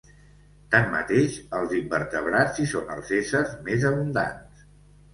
[0.75, 4.69] Tanmateix, els invertebrats hi són els éssers més abundants.